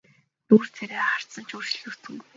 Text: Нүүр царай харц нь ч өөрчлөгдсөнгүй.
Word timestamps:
Нүүр 0.47 0.65
царай 0.75 1.01
харц 1.09 1.33
нь 1.39 1.47
ч 1.47 1.49
өөрчлөгдсөнгүй. 1.57 2.29